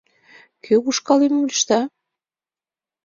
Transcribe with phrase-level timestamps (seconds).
[0.63, 1.79] Кӧ ушкалемым лӱшта?